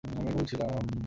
[0.03, 0.91] আমি ভুল ছিলাম।